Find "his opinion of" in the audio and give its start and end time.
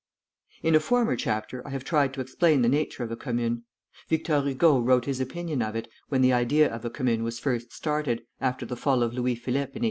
5.05-5.75